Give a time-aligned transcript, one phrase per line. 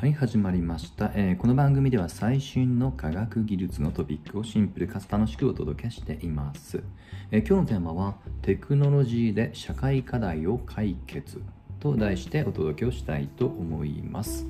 [0.00, 6.82] はい始まりました、えー、この番組では最新の科学技術のトピックをシンプルかつ楽しくお届けしています、
[7.30, 11.42] えー、今日のテーマはテクノロジーで社会課題を解決
[11.80, 14.46] と題してお届けをしたいと思います。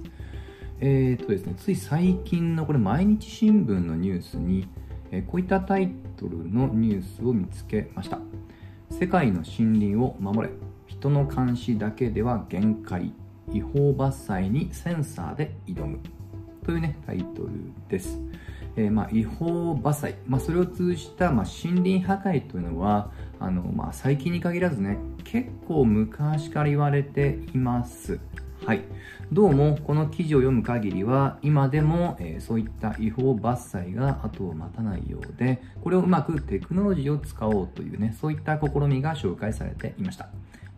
[0.79, 4.69] えーとですね、つい最近のこれ毎日新聞のニュースに、
[5.11, 8.21] えこういったタイトルのニュースを見つけました。
[8.89, 10.55] 世界の森林を守れ。
[10.87, 13.13] 人の監視だけでは限界。
[13.53, 15.99] 違法伐採にセンサーで挑む。
[16.65, 17.51] というねタイトル
[17.89, 18.21] です、
[18.77, 28.21] えー、まあ、違法伐採、まあ、それを通じた、まあ、森林破壊というのはあの、まあ、最近に限らずね結構昔から言われています。
[28.67, 28.83] はい、
[29.33, 40.29] どうもこの記事を読む限りは今でも、えー、そういった違法伐採が後を待たないようでこれをうまくテクノロジーを使おうというねそういった試みが紹介されていました。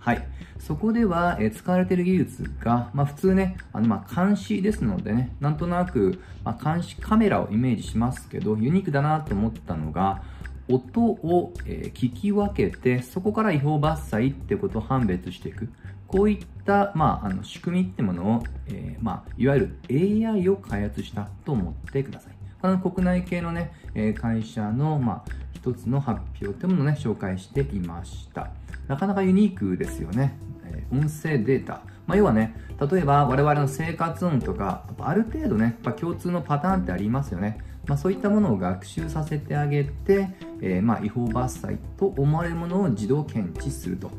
[0.02, 0.26] はい。
[0.58, 10.24] そこでは、え使われている技術が、まあ、普通ね、あのまあ監視ですのでね、なんとなく、まあ、監視カメラをイメージしますけど、ユニークだなと思ったのが、
[10.68, 15.68] 音を、え聞き分けて、そこから違法伐採ってことを判別していく。
[16.08, 22.32] こういった、まあ、あの仕組みってものを、えー、まあ、いわゆる AI を開発したと思ってください。
[22.60, 28.50] この国内系のね、え会社の、まあ、一つの発表というものをね、紹介していました。
[28.88, 30.36] なかなかユニークですよね。
[30.64, 31.82] え音声データ。
[32.04, 32.56] まあ、要はね、
[32.90, 37.58] 例えば我々の生活音とか、ある程度ね、やっ共通のパターンってありますよね。
[37.86, 44.10] まあ、そういったものを学習させてあげて、えー、ま違法伐採と思われるものを自動検知すると。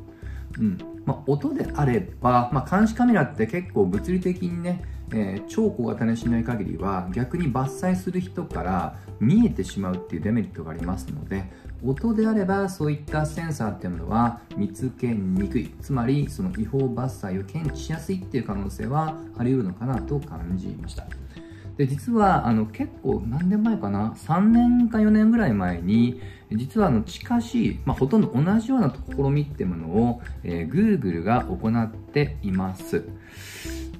[0.59, 11.51] うんまあ、音であれば、まあ、監視カメラって結構物理的にね、えー、超小型にしない限りは逆に伐採する人から見えてしまうっていうデメリットがありますので
[11.85, 15.69] 音であればそういったセンサーっていうものは見つけにくい。
[15.81, 21.05] つまりその違法伐採を検知しやすいっていう可能性はあり得るのかなと感じました。
[21.75, 33.03] で実はあの結構何年前かな？3年か4年ぐらい前に実はあの近しい、まあ、ほとんど同じような試みっていうものを、えー、Google が行っています。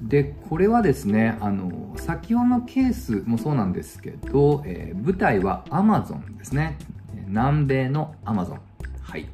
[0.02, 6.78] でこれはですねあの先ほどのケースもそうなんですけど、えー、舞台は Amazon ですね。
[7.26, 8.58] 南米の Amazon
[9.02, 9.28] はい。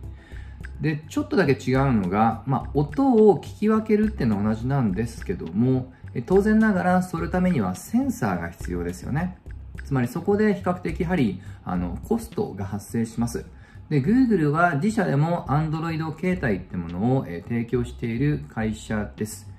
[0.81, 5.93] でちょっとだけ違うのが、まあ、音を聞き分けるっていうのは同じなんですけども
[6.26, 9.38] 当然ながらそのためにはセンサーが必要ですよね。
[9.84, 13.44] つまりそこで比較的やはりあのコストが発生します。
[13.91, 19.50] で、Google は自社でも Android 携帯ってものを、え提供している会社です。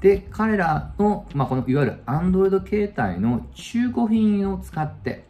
[0.00, 5.24] で、彼らの、まあ、このいわゆる Android 携帯の中古品を使って、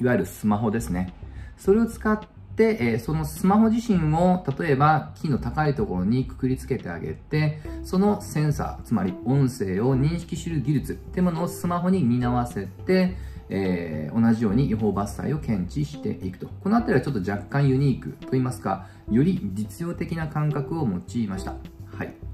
[0.00, 1.12] いわゆるスマホですね。
[1.56, 2.20] それを使っ
[2.56, 13.16] て、えそのスマホ自身を、例えば木の高いところにくくりつけてあげて、そのセンサー、つまり音声を認識する技術ってものをスマホに担わせて、
[13.50, 16.48] えー、同じように違法伐採を検知していくと。
[16.62, 21.54] このあたりはちょっと若干ユニークと言いますか、より実用的な感覚を用いました。
[21.96, 22.29] はい。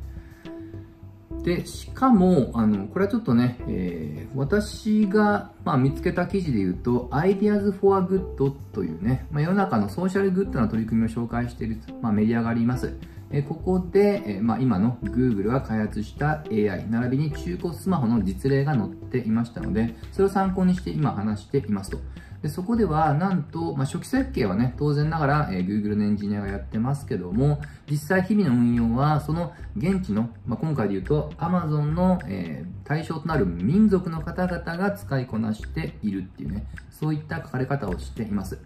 [1.47, 12.97] で、しかも、あの、これはちょっとね、えー、私が、まあ、見つけた記事で言うと、Ideas for a Good というね、まあ、世の中のソーシャルグッドな取り組みを紹介している、まあ、メディアがあります。
[13.31, 21.99] えここで、えまあ、今の Google が開発した AI 並びに中古スマホの実例が載っていましたのでそれを参考にして今話していますと。
[22.43, 27.61] でそこではなんと、まあ、初期設計はね当然ながら、え Google のエンジニアがやってますけども
[27.91, 38.59] 実際日々の運用はその現地の、まあ、今回で言うと Amazon の、えー、対象となる民族の方々が使いこなしているっていうねそういった書かれ方をしています。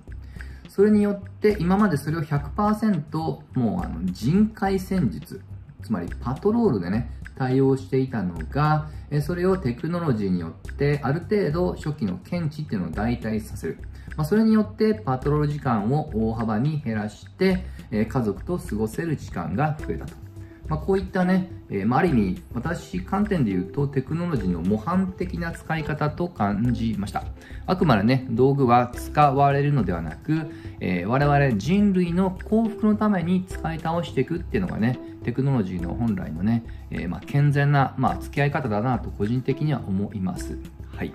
[0.71, 5.43] それによって今までそれを100%もうあの人海戦術
[5.83, 8.89] つまりパトロールでね対応していたのが
[9.23, 13.79] それをテクノロジーによってある程度初期の検知っていうのを代替させる、
[14.17, 20.30] まあ、それによってパトロール時間を大幅に減らして家族と過ごせる時間が増えたと。
[20.71, 27.25] まあ、こういったね、えー、まあ、ある意味、私観点で言うとテクノロジーの模範的な使い方と感じました。
[27.67, 40.57] あくまでね、道具は使われるのではなく、えー、我々人類の幸福のために使い倒していくっていうのがね、テクノロジーの本来のね、えー、まあ、健全な、まあ、付き合い方だなと個人的には思います。
[40.97, 41.13] はい。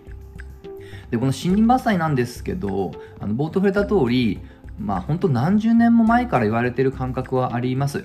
[1.12, 2.92] で、この森林伐採なんですけど、
[3.22, 4.42] あの冒頭触れた通り、
[4.78, 8.04] まあ本当何十年も前から言われている感覚はあります。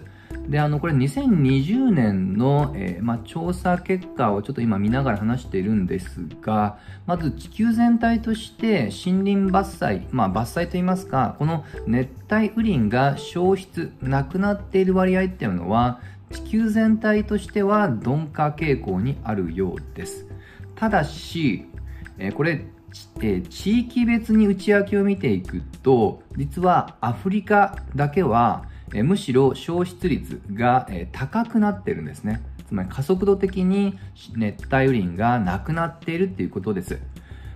[0.51, 16.01] で、あの、これ2020年の、えー、まあ、調査結果をちょっと今見ながら話しているんですが、まず地球全体として森林伐採、まあ、伐採といいますか、この熱帯雨林が消失、なくなっている割合っていうのは、
[16.33, 20.27] 地球全体としては鈍化傾向にあるようです。
[20.75, 21.67] ただし、
[22.19, 22.67] えこれ、
[23.23, 28.65] え地域別に内訳を見ていくと、実はアフリカだけは、
[28.95, 32.43] えむしろ消失率が、え高くなってるんですね。
[32.67, 33.99] つまり加速度的に
[34.37, 37.01] 熱帯雨林がなくなっているっていうことです。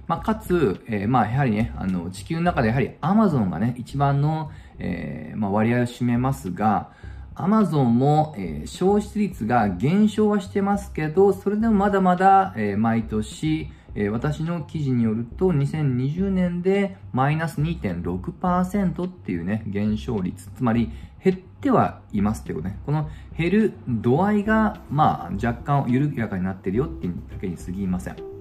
[0.06, 6.90] まあ、かつ、えー、まあ、やはりね、あの、地球の中でやはりアマゾンがね、一番の、えー、まあ、割合を占めますが、
[7.36, 20.50] アマゾンも、えー、消失率が減少はしてますけど、それでもまだまだ、え、毎年、えー、私の記事によると、2020年でマイナス2.6%っていうね、減少率。
[20.56, 20.90] つまり、
[21.22, 23.08] 減ってはいますけどね、この
[23.38, 28.33] 減る度合いが、まあ、若干緩やかになってるよっていうだけに過ぎません。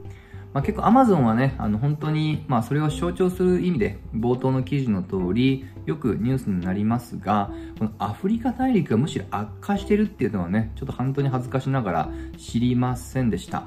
[0.54, 13.64] まあ、結構 Amazon はね、あの本当に、まあ、それを象徴する意味で、冒頭の記事の通り、よくニュースになりますが、このアフリカ大陸がむしろ悪化してるっていうのはね、ちょっと本当に恥ずかしながら知りませんでした。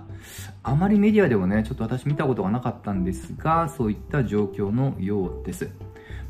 [0.63, 5.71] あまりメディアでもね、ちょっと私見たことがなかったんですが、そういった状況のようです。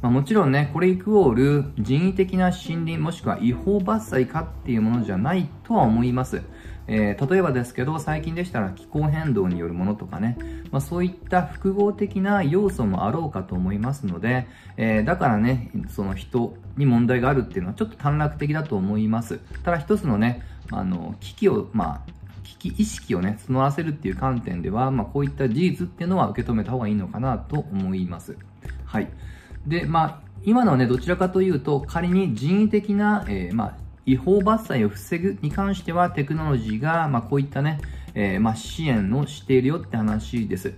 [0.02, 6.42] まあ、もちろんね、これイクオール人為的な森林もしくは違法伐採かっていうものじゃないとは思います。
[6.88, 10.38] えー、例えばですけど、最近でしたら気候変動によるものとかね、
[10.70, 14.46] まあ、そういった複合的な要素もあろうかと思いますので、
[14.76, 19.38] えー、だからね、その人に問題があるっていうのはちょっと短絡的だと思います。
[19.64, 22.12] ただ一つのね、あの、危機を、まあ、
[22.44, 28.36] 危機意識をね、募らせるっていう観点では、まあ、こういった事実っていうのは受け止めた方がいいのかなと思います。
[28.84, 29.08] はい。
[29.66, 37.80] で、まあ、今のはね、どちらかというと、仮に人為的な、えー、まあ、違法伐採を防ぐに関してはテクノロジーが、まあ、こういったね、
[38.14, 40.74] えー、まあ、支援をしているよって話です。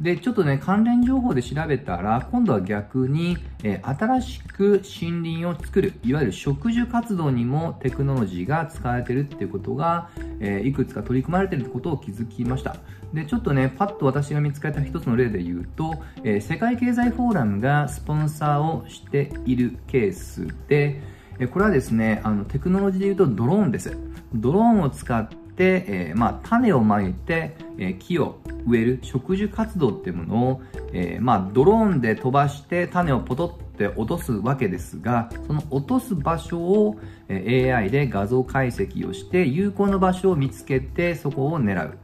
[0.00, 10.08] で、ちょっとね、関連情報で調べたら、今度は逆に、えー、新しく森林を作る、いわゆる植樹活動にもテクノロジーが使われてるっていうことが、
[10.40, 12.76] えー、いくつか取り組まれてるってことを気づきました。
[13.12, 21.00] で、ちょっとね、パッと私が見つかった一つの例で言うと、えー、世界経済フォーラムがスポンサーをしているケースで、
[21.48, 23.96] これはですね、あの、テクノロジーで言うとドローンです。
[24.34, 30.62] ドローンを使って、えー、まあ、種をまいて、えー、木を植える植樹活動っていうものを、
[30.92, 36.96] えー、まあ、ドローンで飛ばして種をポトって落とすわけですが、その落とす場所を、
[37.28, 41.98] え AI で画像解析をして、有効な場所を見つけて、そこを狙う。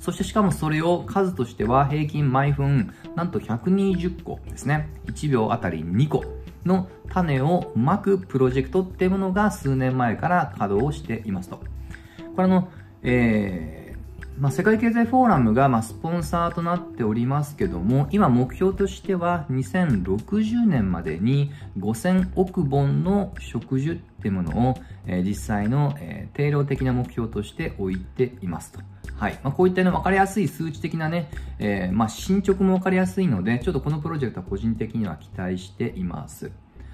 [0.00, 4.88] そしてしかもそれを数としては平均毎分なんと120個ですね。
[5.06, 6.24] 1秒あたり2個
[6.64, 11.60] の種をまくプロジェクトっていうものが数年前から稼働をしていますと。
[12.36, 12.68] これの、
[13.02, 13.77] えー、
[14.40, 24.74] まあ、世界経済フォーラムが、まあ、スポンサーとなっておりますけども、今目標としては2060年までに5000億本の植樹ってものを、
[25.06, 28.80] えー、実際の、えー、定量的な目標として置いていますと。
[29.16, 29.38] はい。
[29.42, 36.52] まあ、こういったね、わかりやすい数値的なね、えー、まあ、進捗もわかりやすいので、ちょっとこのプロジェクトは個人的には期待しています。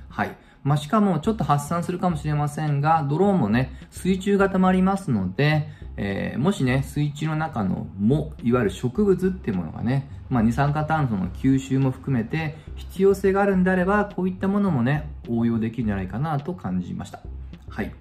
[0.08, 0.35] はい。
[0.65, 17.21] まあ、しかもちょっと発散するかもしれませんが、ドローンもね、水中型もありますので、えー、もしね、水中の中の藻、いわゆる植物っていうものがね、まあ、二酸化炭素の吸収も含めて必要性があるんであれば、こういったものもね、応用できるんじゃないかなと感じました。
[17.69, 17.93] はい。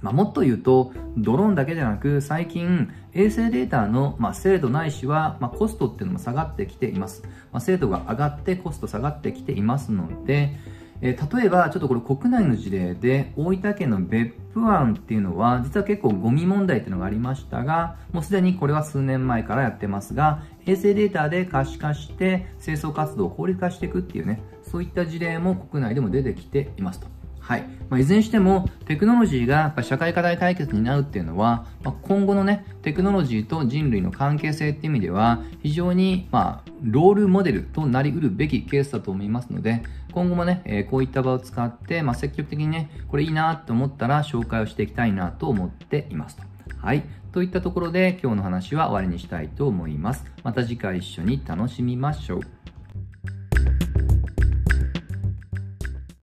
[0.00, 7.22] まあ、もっと言うと、ドローンだけじゃなく、最近、衛星データの、まあ、精度ないしは、まあ、コストっていうのも下がってきています。
[7.52, 10.56] まあ、精度が上がってコスト下がってきていますので、
[11.00, 27.15] えー、例えば、ちょっとこれ国内の事例で、大分県の別府湾っていうのは、実は結構ゴミ問題っていうのがありましたが、もうすでにこれは数年前からやってますが、衛星データで可視化して清掃活動を効率化していくっていうね、そういった事例も国内でも出てきていますと。
[27.46, 27.60] はい。
[27.88, 46.42] まあ、いずれにしても、テクノロジーがやっぱ社会課題対決になるっていうのは、まあ、今後のね、テクノロジーと人類の関係性っていう意味では、非常に、まあ、ロールモデルとなりうるべきケースだと思いますので、今後もね、えー、こういった場を使って、まあ、積極的にね、これいいなと思ったら紹介をしていきたいなと思っていますと。
[46.78, 47.04] はい。
[47.30, 50.24] といったところで今日の話は終わりにしたいと思います。
[50.42, 52.55] また次回一緒に楽しみましょう。